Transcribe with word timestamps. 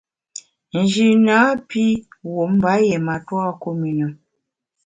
Nji 0.79 1.07
napi 1.25 1.85
wum 2.33 2.51
mba 2.57 2.71
yié 2.83 2.97
matua 3.05 3.47
kum 3.61 3.79
i 3.89 3.93
na. 3.99 4.07